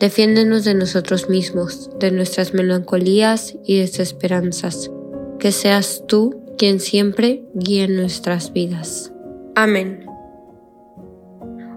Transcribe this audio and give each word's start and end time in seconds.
defiéndenos 0.00 0.64
de 0.64 0.74
nosotros 0.74 1.28
mismos, 1.28 1.90
de 1.98 2.10
nuestras 2.10 2.54
melancolías 2.54 3.56
y 3.64 3.78
desesperanzas, 3.78 4.90
que 5.38 5.52
seas 5.52 6.04
tú 6.06 6.42
quien 6.56 6.80
siempre 6.80 7.44
guíe 7.54 7.88
nuestras 7.88 8.52
vidas. 8.52 9.12
Amén. 9.54 10.06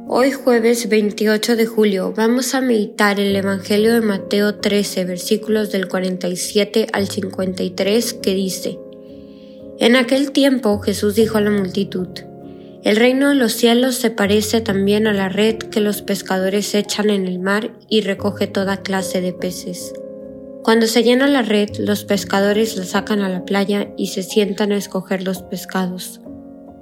Hoy 0.07 0.31
jueves 0.31 0.89
28 0.89 1.55
de 1.55 1.65
julio 1.65 2.13
vamos 2.15 2.53
a 2.53 2.61
meditar 2.61 3.19
el 3.19 3.33
Evangelio 3.35 3.93
de 3.93 4.01
Mateo 4.01 4.55
13 4.55 5.05
versículos 5.05 5.71
del 5.71 5.87
47 5.87 6.87
al 6.91 7.07
53 7.07 8.13
que 8.15 8.33
dice, 8.35 8.77
En 9.79 9.95
aquel 9.95 10.31
tiempo 10.31 10.79
Jesús 10.79 11.15
dijo 11.15 11.37
a 11.37 11.41
la 11.41 11.51
multitud, 11.51 12.09
El 12.83 12.95
reino 12.95 13.29
de 13.29 13.35
los 13.35 13.51
cielos 13.51 13.95
se 13.95 14.09
parece 14.09 14.59
también 14.59 15.05
a 15.05 15.13
la 15.13 15.29
red 15.29 15.57
que 15.57 15.81
los 15.81 16.01
pescadores 16.01 16.73
echan 16.73 17.11
en 17.11 17.27
el 17.27 17.37
mar 17.37 17.73
y 17.89 18.01
recoge 18.01 18.47
toda 18.47 18.77
clase 18.77 19.21
de 19.21 19.33
peces. 19.33 19.93
Cuando 20.63 20.87
se 20.87 21.03
llena 21.03 21.27
la 21.27 21.43
red, 21.43 21.69
los 21.77 22.05
pescadores 22.05 22.77
la 22.77 22.85
sacan 22.85 23.21
a 23.21 23.29
la 23.29 23.45
playa 23.45 23.93
y 23.97 24.07
se 24.07 24.23
sientan 24.23 24.71
a 24.71 24.77
escoger 24.77 25.23
los 25.23 25.43
pescados. 25.43 26.21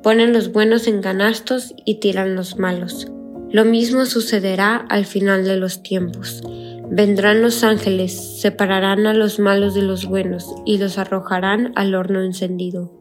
Ponen 0.01 0.31
los 0.31 0.53
buenos 0.53 0.87
en 0.87 1.01
canastos 1.01 1.73
y 1.83 1.95
tiran 1.95 2.33
los 2.33 2.57
malos. 2.57 3.11
Lo 3.51 3.65
mismo 3.65 4.05
sucederá 4.05 4.77
al 4.77 5.05
final 5.05 5.43
de 5.43 5.57
los 5.57 5.83
tiempos. 5.83 6.41
Vendrán 6.89 7.41
los 7.41 7.65
ángeles, 7.65 8.39
separarán 8.39 9.05
a 9.05 9.13
los 9.13 9.37
malos 9.37 9.75
de 9.75 9.81
los 9.81 10.05
buenos 10.05 10.47
y 10.65 10.77
los 10.77 10.97
arrojarán 10.97 11.73
al 11.75 11.93
horno 11.93 12.23
encendido. 12.23 12.93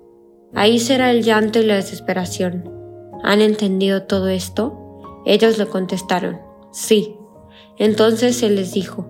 Ahí 0.53 0.81
será 0.81 1.12
el 1.12 1.22
llanto 1.22 1.61
y 1.61 1.65
la 1.65 1.77
desesperación. 1.77 2.78
¿Han 3.22 3.41
entendido 3.41 4.02
todo 4.02 4.28
esto? 4.28 5.00
Ellos 5.27 5.58
le 5.58 5.66
contestaron, 5.66 6.38
sí. 6.72 7.14
Entonces 7.77 8.36
se 8.36 8.50
les 8.50 8.72
dijo, 8.72 9.06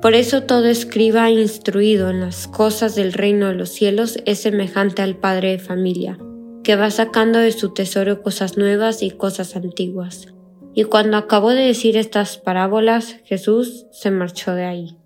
por 0.00 0.14
eso 0.14 0.42
todo 0.42 0.66
escriba 0.66 1.30
instruido 1.30 2.10
en 2.10 2.20
las 2.20 2.48
cosas 2.48 2.94
del 2.94 3.12
reino 3.12 3.48
de 3.48 3.54
los 3.54 3.70
cielos 3.70 4.18
es 4.26 4.40
semejante 4.40 5.02
al 5.02 5.16
padre 5.16 5.52
de 5.52 5.58
familia 5.58 6.18
que 6.62 6.76
va 6.76 6.90
sacando 6.90 7.38
de 7.38 7.52
su 7.52 7.70
tesoro 7.74 8.22
cosas 8.22 8.56
nuevas 8.56 9.02
y 9.02 9.10
cosas 9.10 9.56
antiguas. 9.56 10.28
Y 10.74 10.84
cuando 10.84 11.16
acabó 11.16 11.50
de 11.50 11.64
decir 11.64 11.96
estas 11.96 12.38
parábolas, 12.38 13.16
Jesús 13.24 13.86
se 13.90 14.10
marchó 14.10 14.54
de 14.54 14.64
ahí. 14.64 14.96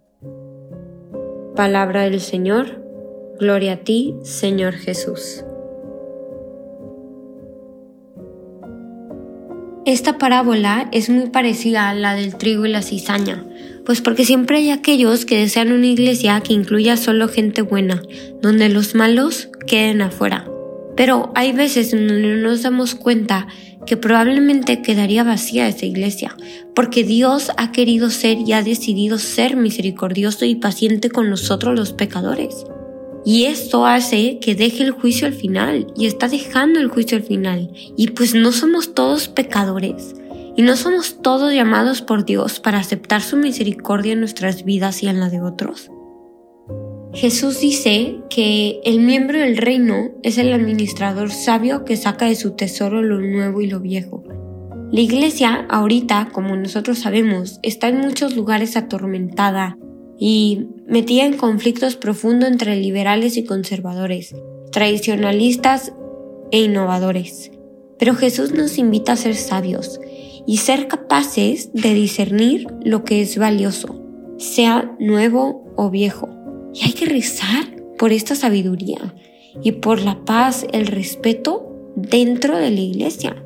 Palabra 1.56 2.02
del 2.02 2.20
Señor, 2.20 2.82
gloria 3.38 3.72
a 3.72 3.76
ti, 3.78 4.14
Señor 4.22 4.74
Jesús. 4.74 5.44
Esta 9.86 10.18
parábola 10.18 10.88
es 10.90 11.08
muy 11.08 11.28
parecida 11.28 11.88
a 11.88 11.94
la 11.94 12.16
del 12.16 12.34
trigo 12.34 12.66
y 12.66 12.70
la 12.70 12.82
cizaña, 12.82 13.44
pues 13.84 14.00
porque 14.00 14.24
siempre 14.24 14.56
hay 14.56 14.70
aquellos 14.70 15.24
que 15.24 15.38
desean 15.38 15.70
una 15.70 15.86
iglesia 15.86 16.40
que 16.40 16.54
incluya 16.54 16.96
solo 16.96 17.28
gente 17.28 17.62
buena, 17.62 18.02
donde 18.42 18.68
los 18.68 18.96
malos 18.96 19.48
queden 19.68 20.02
afuera. 20.02 20.50
Pero 20.96 21.30
hay 21.36 21.52
veces 21.52 21.92
donde 21.92 22.18
no 22.20 22.48
nos 22.48 22.64
damos 22.64 22.96
cuenta 22.96 23.46
que 23.86 23.96
probablemente 23.96 24.82
quedaría 24.82 25.22
vacía 25.22 25.68
esa 25.68 25.86
iglesia, 25.86 26.36
porque 26.74 27.04
Dios 27.04 27.52
ha 27.56 27.70
querido 27.70 28.10
ser 28.10 28.38
y 28.44 28.54
ha 28.54 28.64
decidido 28.64 29.20
ser 29.20 29.56
misericordioso 29.56 30.46
y 30.46 30.56
paciente 30.56 31.10
con 31.10 31.30
nosotros 31.30 31.78
los 31.78 31.92
pecadores. 31.92 32.66
Y 33.28 33.46
esto 33.46 33.86
hace 33.86 34.38
que 34.38 34.54
deje 34.54 34.84
el 34.84 34.92
juicio 34.92 35.26
al 35.26 35.32
final, 35.32 35.88
y 35.96 36.06
está 36.06 36.28
dejando 36.28 36.78
el 36.78 36.86
juicio 36.86 37.18
al 37.18 37.24
final. 37.24 37.72
Y 37.96 38.10
pues 38.12 38.36
no 38.36 38.52
somos 38.52 38.94
todos 38.94 39.26
pecadores, 39.26 40.14
y 40.54 40.62
no 40.62 40.76
somos 40.76 41.20
todos 41.22 41.52
llamados 41.52 42.02
por 42.02 42.24
Dios 42.24 42.60
para 42.60 42.78
aceptar 42.78 43.22
su 43.22 43.36
misericordia 43.36 44.12
en 44.12 44.20
nuestras 44.20 44.64
vidas 44.64 45.02
y 45.02 45.08
en 45.08 45.18
la 45.18 45.28
de 45.28 45.42
otros. 45.42 45.90
Jesús 47.14 47.58
dice 47.58 48.20
que 48.30 48.78
el 48.84 49.00
miembro 49.00 49.40
del 49.40 49.56
reino 49.56 50.12
es 50.22 50.38
el 50.38 50.52
administrador 50.52 51.32
sabio 51.32 51.84
que 51.84 51.96
saca 51.96 52.26
de 52.26 52.36
su 52.36 52.52
tesoro 52.52 53.02
lo 53.02 53.18
nuevo 53.18 53.60
y 53.60 53.66
lo 53.66 53.80
viejo. 53.80 54.22
La 54.92 55.00
iglesia 55.00 55.66
ahorita, 55.68 56.28
como 56.32 56.54
nosotros 56.54 57.00
sabemos, 57.00 57.58
está 57.64 57.88
en 57.88 57.98
muchos 57.98 58.36
lugares 58.36 58.76
atormentada 58.76 59.76
y 60.18 60.68
metida 60.86 61.24
en 61.24 61.36
conflictos 61.36 61.96
profundos 61.96 62.50
entre 62.50 62.76
liberales 62.76 63.36
y 63.36 63.44
conservadores, 63.44 64.34
tradicionalistas 64.72 65.92
e 66.50 66.62
innovadores. 66.62 67.50
Pero 67.98 68.14
Jesús 68.14 68.52
nos 68.52 68.78
invita 68.78 69.12
a 69.12 69.16
ser 69.16 69.34
sabios 69.34 70.00
y 70.46 70.58
ser 70.58 70.88
capaces 70.88 71.72
de 71.72 71.94
discernir 71.94 72.66
lo 72.84 73.04
que 73.04 73.20
es 73.20 73.36
valioso, 73.36 74.02
sea 74.38 74.94
nuevo 74.98 75.64
o 75.76 75.90
viejo 75.90 76.28
y 76.72 76.84
hay 76.84 76.92
que 76.92 77.06
rezar 77.06 77.64
por 77.98 78.12
esta 78.12 78.34
sabiduría 78.34 79.14
y 79.62 79.72
por 79.72 80.02
la 80.02 80.24
paz, 80.24 80.66
el 80.72 80.86
respeto 80.86 81.92
dentro 81.96 82.58
de 82.58 82.70
la 82.70 82.80
iglesia. 82.80 83.42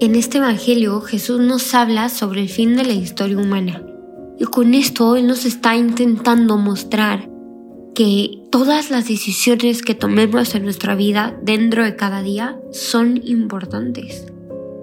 En 0.00 0.14
este 0.14 0.38
Evangelio 0.38 1.00
Jesús 1.00 1.40
nos 1.40 1.74
habla 1.74 2.10
sobre 2.10 2.42
el 2.42 2.48
fin 2.48 2.76
de 2.76 2.84
la 2.84 2.92
historia 2.92 3.38
humana. 3.38 3.93
Y 4.38 4.44
con 4.44 4.74
esto 4.74 5.16
Él 5.16 5.26
nos 5.26 5.44
está 5.44 5.76
intentando 5.76 6.56
mostrar 6.56 7.30
que 7.94 8.42
todas 8.50 8.90
las 8.90 9.08
decisiones 9.08 9.82
que 9.82 9.94
tomemos 9.94 10.54
en 10.54 10.64
nuestra 10.64 10.96
vida 10.96 11.38
dentro 11.42 11.84
de 11.84 11.96
cada 11.96 12.22
día 12.22 12.58
son 12.72 13.20
importantes. 13.24 14.26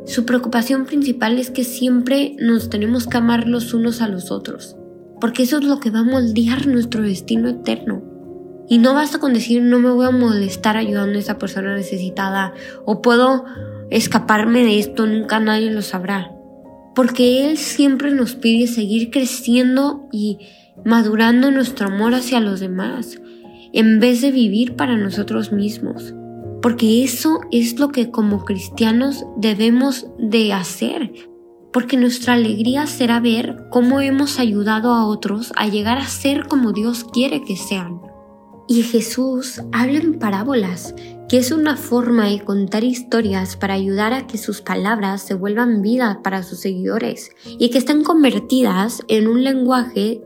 Su 0.05 0.25
preocupación 0.25 0.85
principal 0.85 1.37
es 1.37 1.51
que 1.51 1.63
siempre 1.63 2.35
nos 2.39 2.69
tenemos 2.69 3.07
que 3.07 3.17
amar 3.17 3.47
los 3.47 3.73
unos 3.73 4.01
a 4.01 4.07
los 4.07 4.31
otros 4.31 4.77
porque 5.21 5.43
eso 5.43 5.59
es 5.59 5.63
lo 5.63 5.79
que 5.79 5.91
va 5.91 5.99
a 5.99 6.03
moldear 6.03 6.67
nuestro 6.67 7.03
destino 7.03 7.47
eterno. 7.47 8.01
Y 8.67 8.79
no 8.79 8.93
basta 8.93 9.19
con 9.19 9.33
decir 9.33 9.61
no 9.61 9.79
me 9.79 9.91
voy 9.91 10.07
a 10.07 10.11
molestar 10.11 10.75
ayudando 10.75 11.17
a 11.17 11.21
esa 11.21 11.37
persona 11.37 11.75
necesitada 11.75 12.53
o 12.85 13.01
puedo 13.01 13.45
escaparme 13.89 14.63
de 14.63 14.79
esto, 14.79 15.05
nunca 15.05 15.39
nadie 15.39 15.71
lo 15.71 15.81
sabrá. 15.81 16.31
Porque 16.95 17.45
Él 17.45 17.57
siempre 17.57 18.11
nos 18.11 18.35
pide 18.35 18.67
seguir 18.67 19.11
creciendo 19.11 20.07
y 20.11 20.39
madurando 20.85 21.51
nuestro 21.51 21.87
amor 21.87 22.13
hacia 22.13 22.39
los 22.39 22.59
demás, 22.59 23.21
en 23.73 23.99
vez 23.99 24.21
de 24.21 24.31
vivir 24.31 24.75
para 24.75 24.97
nosotros 24.97 25.51
mismos. 25.51 26.13
Porque 26.61 27.03
eso 27.03 27.39
es 27.51 27.79
lo 27.79 27.89
que 27.89 28.11
como 28.11 28.45
cristianos 28.45 29.25
debemos 29.37 30.07
de 30.19 30.53
hacer, 30.53 31.11
porque 31.73 31.97
nuestra 31.97 32.33
alegría 32.33 32.85
será 32.87 33.19
ver 33.19 33.65
cómo 33.69 34.01
hemos 34.01 34.39
ayudado 34.39 34.93
a 34.93 35.05
otros 35.05 35.53
a 35.55 35.67
llegar 35.67 35.97
a 35.97 36.05
ser 36.05 36.47
como 36.47 36.73
Dios 36.73 37.05
quiere 37.05 37.43
que 37.43 37.55
sean. 37.55 38.01
Y 38.67 38.83
Jesús 38.83 39.61
habla 39.71 39.99
en 39.99 40.19
parábolas, 40.19 40.93
que 41.31 41.37
es 41.37 41.53
una 41.53 41.77
forma 41.77 42.27
de 42.27 42.43
contar 42.43 42.83
historias 42.83 43.55
para 43.55 43.75
ayudar 43.75 44.11
a 44.11 44.27
que 44.27 44.37
sus 44.37 44.59
palabras 44.59 45.21
se 45.21 45.33
vuelvan 45.33 45.81
vida 45.81 46.19
para 46.21 46.43
sus 46.43 46.59
seguidores 46.59 47.29
y 47.57 47.69
que 47.69 47.77
estén 47.77 48.03
convertidas 48.03 49.01
en 49.07 49.29
un 49.29 49.41
lenguaje 49.45 50.21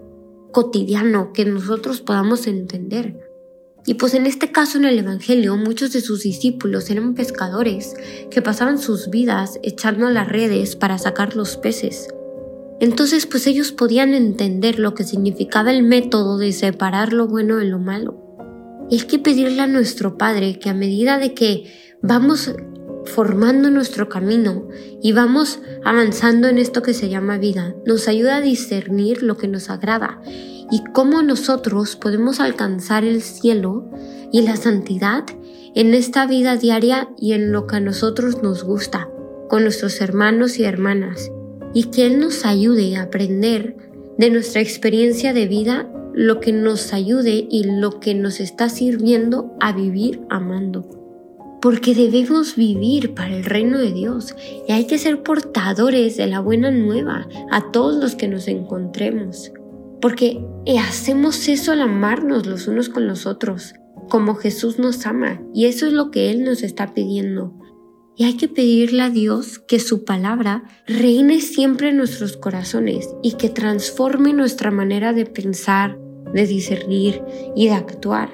cotidiano 0.52 1.32
que 1.32 1.46
nosotros 1.46 2.02
podamos 2.02 2.48
entender. 2.48 3.20
Y 3.86 3.94
pues 3.94 4.16
en 4.16 4.26
este 4.26 4.52
caso 4.52 4.80
en 4.80 4.86
el 4.86 4.98
Evangelio 4.98 5.58
muchos 5.58 5.94
de 5.94 6.02
sus 6.02 6.24
discípulos 6.24 6.90
eran 6.90 7.14
pescadores 7.14 7.94
que 8.32 8.42
pasaban 8.42 8.80
sus 8.80 9.12
vidas 9.12 9.60
echando 9.62 10.10
las 10.10 10.28
redes 10.28 10.76
para 10.76 10.98
sacar 10.98 11.36
los 11.36 11.56
peces. 11.56 12.08
Entonces 12.80 13.28
pues 13.28 13.46
ellos 13.46 13.72
podían 13.72 14.16
entender 14.16 14.80
lo 14.80 14.96
que 14.96 15.04
significaba 15.04 15.70
el 15.70 15.84
método 15.84 16.40
de 16.40 16.52
separar 16.52 17.14
lo 17.14 17.28
bueno 17.28 17.58
de 17.58 17.66
lo 17.66 17.78
malo. 17.78 18.25
Hay 18.92 19.00
que 19.00 19.20
pedirle 19.20 19.62
a 19.62 19.68
nuestro 19.68 20.18
Padre 20.18 20.60
que 20.60 20.70
a 20.70 20.74
medida 20.74 21.18
de 21.18 21.34
que 21.34 21.72
vamos 22.02 22.52
formando 23.06 23.70
nuestro 23.70 24.10
camino 24.10 24.68
y 25.02 25.12
vamos 25.12 25.60
avanzando 25.84 26.48
en 26.48 26.58
esto 26.58 26.82
que 26.82 26.94
se 26.94 27.10
llama 27.10 27.38
vida, 27.38 27.76
nos 27.86 28.08
ayuda 28.08 28.38
a 28.38 28.42
discernir 28.42 29.24
lo 29.24 29.38
que 29.38 29.48
nos 29.48 29.70
agrada 29.70 30.22
y 30.72 30.84
cómo 30.94 31.22
nosotros 31.22 31.96
podemos 31.96 32.40
alcanzar 32.40 33.04
el 33.04 33.22
cielo 33.22 33.90
y 34.32 34.42
la 34.42 34.56
santidad 34.56 35.24
en 35.76 35.94
esta 35.94 36.26
vida 36.26 36.56
diaria 36.58 37.10
y 37.18 37.34
en 37.34 37.52
lo 37.52 37.68
que 37.68 37.78
a 37.78 37.80
nosotros 37.80 38.42
nos 38.42 38.64
gusta, 38.64 39.10
con 39.50 39.64
nuestros 39.64 40.02
hermanos 40.02 40.58
y 40.58 40.64
hermanas, 40.64 41.32
y 41.74 41.86
que 41.86 42.06
Él 42.06 42.20
nos 42.20 42.46
ayude 42.46 42.96
a 42.96 43.04
aprender 43.04 43.76
de 44.18 44.30
nuestra 44.30 44.62
experiencia 44.62 45.34
de 45.34 45.48
vida 45.48 45.90
lo 46.16 46.40
que 46.40 46.54
nos 46.54 46.94
ayude 46.94 47.46
y 47.52 47.66
lo 47.66 48.00
que 48.00 48.16
nos 48.16 48.40
está 48.40 48.70
sirviendo 48.70 49.54
a 49.60 49.74
vivir 49.74 50.22
amando. 50.30 50.90
Porque 51.62 51.94
debemos 51.94 52.56
vivir 52.56 53.14
para 53.14 53.36
el 53.36 53.44
reino 53.44 53.78
de 53.78 53.92
Dios 53.92 54.34
y 54.66 54.72
hay 54.72 54.88
que 54.88 54.98
ser 54.98 55.24
portadores 55.24 56.16
de 56.16 56.28
la 56.28 56.40
buena 56.40 56.72
nueva 56.72 57.28
a 57.52 57.72
todos 57.72 58.02
los 58.02 58.16
que 58.16 58.30
nos 58.30 58.48
encontremos. 58.48 59.52
Porque 60.02 60.42
hacemos 60.80 61.50
eso 61.50 61.74
al 61.74 61.82
amarnos 61.82 62.46
los 62.46 62.68
unos 62.70 62.88
con 62.88 63.08
los 63.08 63.26
otros, 63.26 63.74
como 64.10 64.36
Jesús 64.36 64.80
nos 64.80 65.06
ama, 65.06 65.42
y 65.54 65.66
eso 65.66 65.86
es 65.86 65.94
lo 65.94 66.12
que 66.12 66.30
Él 66.30 66.46
nos 66.46 66.64
está 66.64 66.94
pidiendo. 66.94 67.60
Y 68.16 68.24
hay 68.24 68.38
que 68.38 68.48
pedirle 68.48 69.02
a 69.02 69.10
Dios 69.10 69.60
que 69.60 69.80
su 69.80 70.06
palabra 70.06 70.64
reine 70.88 71.42
siempre 71.42 71.90
en 71.90 71.98
nuestros 71.98 72.38
corazones 72.38 73.10
y 73.22 73.34
que 73.34 73.50
transforme 73.50 74.32
nuestra 74.32 74.72
manera 74.72 75.12
de 75.12 75.26
pensar, 75.26 75.98
de 76.34 76.48
discernir 76.48 77.22
y 77.56 77.68
de 77.68 77.74
actuar. 77.74 78.30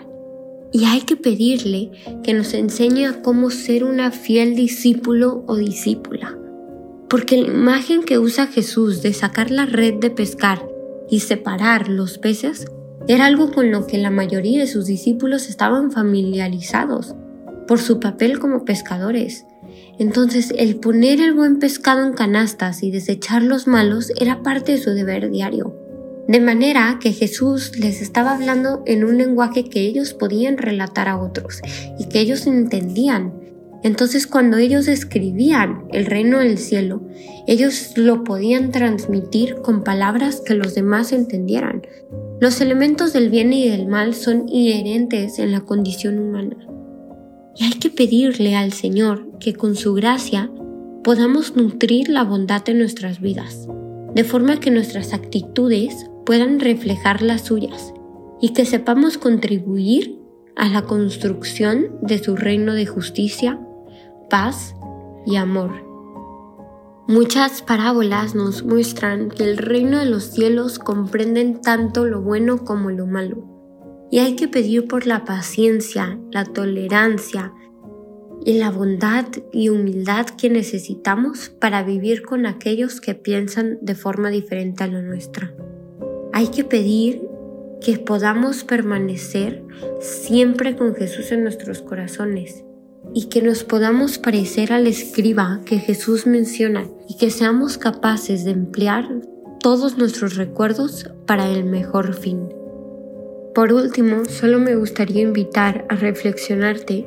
Y 0.72 0.86
hay 0.86 1.02
que 1.02 1.18
pedirle 1.18 1.92
que 2.24 2.34
nos 2.34 2.54
enseñe 2.54 3.22
cómo 3.22 3.50
ser 3.50 3.84
una 3.84 4.12
fiel 4.12 4.56
discípulo 4.56 5.44
o 5.48 5.58
discípula. 5.58 6.38
Porque 7.10 7.42
la 7.42 7.48
imagen 7.48 8.04
que 8.04 8.20
usa 8.20 8.48
Jesús 8.48 9.02
de 9.02 9.14
sacar 9.14 9.52
la 9.52 9.66
red 9.66 9.96
de 9.96 10.10
pescar 10.10 10.66
y 11.10 11.20
separar 11.20 11.90
los 11.90 12.18
peces 12.18 12.66
era 13.08 13.26
algo 13.26 13.52
con 13.52 13.72
lo 13.72 13.86
que 13.86 13.98
la 13.98 14.12
mayoría 14.12 14.60
de 14.60 14.68
sus 14.68 14.86
discípulos 14.86 15.50
estaban 15.50 15.92
familiarizados 15.92 17.16
por 17.68 17.80
su 17.80 18.00
papel 18.00 18.40
como 18.40 18.64
pescadores. 18.64 19.46
Entonces 20.00 20.54
el 20.58 20.78
poner 20.78 21.20
el 21.20 21.34
buen 21.34 21.60
pescado 21.60 22.06
en 22.06 22.14
canastas 22.14 22.82
y 22.84 22.92
desechar 22.92 23.44
los 23.44 23.68
malos 23.68 24.12
era 24.20 24.42
parte 24.42 24.74
de 24.74 24.78
su 24.78 24.92
deber 24.92 25.30
diario. 25.30 25.76
De 26.32 26.40
manera 26.40 26.98
que 27.02 27.12
Jesús 27.12 27.78
les 27.78 28.02
estaba 28.02 28.34
hablando 28.34 28.84
en 28.86 29.04
un 29.04 29.18
lenguaje 29.18 29.66
que 29.66 29.82
ellos 29.82 30.14
podían 30.14 30.58
relatar 30.58 31.10
a 31.10 31.22
otros 31.22 31.60
y 32.00 32.06
que 32.06 32.22
ellos 32.22 32.48
entendían. 32.48 33.34
Entonces 33.84 34.28
cuando 34.28 34.56
ellos 34.56 34.88
escribían 34.88 35.84
el 35.92 36.06
reino 36.06 36.40
del 36.40 36.58
cielo, 36.58 37.02
ellos 37.48 37.98
lo 37.98 38.24
podían 38.24 38.72
transmitir 38.72 39.56
con 39.56 39.84
palabras 39.84 40.40
que 40.40 40.54
los 40.54 40.74
demás 40.74 41.12
entendieran. 41.12 41.82
Los 42.40 42.62
elementos 42.62 43.12
del 43.12 43.30
bien 43.30 43.52
y 43.52 43.68
del 43.68 43.88
mal 43.88 44.14
son 44.14 44.48
inherentes 44.48 45.38
en 45.38 45.52
la 45.52 45.60
condición 45.60 46.18
humana. 46.18 46.56
Y 47.58 47.66
hay 47.66 47.74
que 47.74 47.90
pedirle 47.90 48.56
al 48.56 48.72
Señor 48.72 49.38
que 49.40 49.54
con 49.54 49.76
su 49.76 49.96
gracia 49.96 50.50
podamos 51.04 51.58
nutrir 51.58 52.08
la 52.08 52.24
bondad 52.24 52.62
en 52.70 52.78
nuestras 52.78 53.20
vidas, 53.20 53.68
de 54.16 54.24
forma 54.24 54.62
que 54.62 54.72
nuestras 54.72 55.14
actitudes 55.14 56.08
puedan 56.26 56.60
reflejar 56.60 57.22
las 57.22 57.42
suyas 57.42 57.94
y 58.40 58.54
que 58.54 58.66
sepamos 58.66 59.18
contribuir 59.18 60.20
a 60.56 60.68
la 60.68 60.84
construcción 60.84 61.98
de 62.02 62.20
su 62.20 62.36
reino 62.36 62.74
de 62.74 62.86
justicia, 62.86 63.60
paz 64.30 64.76
y 65.26 65.36
amor. 65.36 65.92
Muchas 67.08 67.62
parábolas 67.62 68.36
nos 68.36 68.64
muestran 68.64 69.30
que 69.30 69.44
el 69.44 69.58
reino 69.58 70.00
de 70.00 70.06
los 70.06 70.24
cielos 70.26 70.80
comprenden 70.80 71.62
tanto 71.62 72.06
lo 72.06 72.22
bueno 72.22 72.64
como 72.64 72.90
lo 72.90 73.06
malo, 73.08 73.44
y 74.12 74.20
hay 74.20 74.36
que 74.36 74.48
pedir 74.48 74.88
por 74.88 75.08
la 75.08 75.26
paciencia, 75.26 76.20
la 76.32 76.46
tolerancia 76.46 77.54
y 78.46 78.54
la 78.54 78.72
bondad 78.72 79.26
y 79.52 79.70
humildad 79.70 80.26
que 80.26 80.50
necesitamos 80.50 81.50
para 81.50 81.84
vivir 81.84 82.24
con 82.24 82.46
aquellos 82.46 83.02
que 83.02 83.16
piensan 83.16 83.78
de 83.82 83.96
forma 83.96 84.30
diferente 84.30 84.84
a 84.84 84.88
la 84.88 85.02
nuestra. 85.02 85.54
Hay 86.34 86.48
que 86.48 86.64
pedir 86.64 87.28
que 87.82 87.98
podamos 87.98 88.64
permanecer 88.64 89.64
siempre 90.00 90.76
con 90.76 90.96
Jesús 90.96 91.32
en 91.32 91.44
nuestros 91.44 91.82
corazones 91.82 92.64
y 93.14 93.26
que 93.26 93.42
nos 93.42 93.64
podamos 93.64 94.18
parecer 94.18 94.72
al 94.72 94.88
escriba 94.88 95.62
que 95.66 95.80
Jesús 95.80 96.28
menciona 96.28 96.88
y 97.10 97.18
que 97.18 97.32
seamos 97.32 97.78
capaces 97.78 98.46
de 98.46 98.52
emplear 98.52 99.10
todos 99.60 99.98
nuestros 99.98 100.36
recuerdos 100.36 101.10
para 101.26 101.50
el 101.50 101.66
mejor 101.66 102.14
fin. 102.14 102.50
Por 103.54 103.74
último, 103.74 104.24
solo 104.26 104.60
me 104.60 104.76
gustaría 104.76 105.24
invitar 105.24 105.86
a 105.90 105.96
reflexionarte 105.96 107.06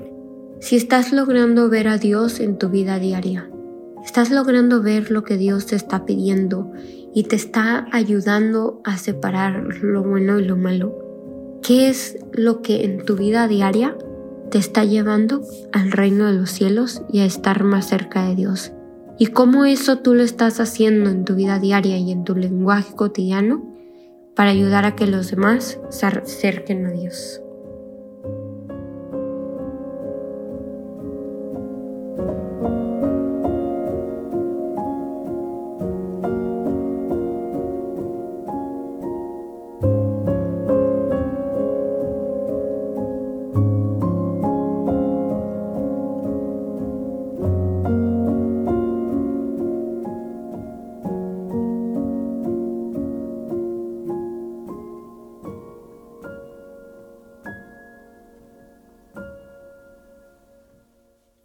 si 0.61 0.77
estás 0.77 1.13
logrando 1.13 1.71
ver 1.71 1.89
a 1.89 1.99
Dios 1.99 2.41
en 2.41 2.59
tu 2.59 2.69
vida 2.69 2.99
diaria. 2.99 3.51
¿Estás 4.05 4.31
logrando 4.31 4.83
ver 4.83 5.11
lo 5.11 5.25
que 5.25 5.39
Dios 5.39 5.67
te 5.67 5.77
está 5.77 6.05
pidiendo 6.05 6.71
y 7.15 7.25
te 7.25 7.37
está 7.37 7.87
ayudando 7.93 8.81
a 8.85 8.99
separar 8.99 9.63
lo 9.81 10.03
bueno 10.03 10.41
y 10.41 10.45
lo 10.45 10.57
malo. 10.57 10.99
¿Qué 11.63 11.89
es 11.89 12.19
lo 12.33 12.61
que 12.61 12.85
en 12.85 13.05
tu 13.05 13.17
vida 13.17 13.47
diaria 13.49 13.97
te 14.51 14.59
está 14.59 14.85
llevando 14.85 15.41
al 15.73 15.93
reino 15.93 16.27
de 16.27 16.35
los 16.35 16.51
cielos 16.51 17.03
y 17.11 17.21
a 17.21 17.25
estar 17.25 17.63
más 17.63 17.89
cerca 17.89 18.27
de 18.29 18.35
Dios? 18.35 18.73
¿Y 19.17 19.29
cómo 19.29 19.65
eso 19.65 19.99
tú 19.99 20.15
lo 20.15 20.25
estás 20.25 20.59
haciendo 20.59 21.09
en 21.09 21.25
tu 21.25 21.37
vida 21.37 21.61
diaria 21.61 21.97
y 21.99 22.11
en 22.11 22.25
tu 22.25 22.35
lenguaje 22.35 22.95
cotidiano 22.95 23.65
para 24.35 24.51
ayudar 24.51 24.85
a 24.85 24.97
que 24.97 25.07
los 25.07 25.31
demás 25.31 25.79
se 25.91 26.07
acerquen 26.07 26.85
a 26.87 26.91
Dios? 26.91 27.44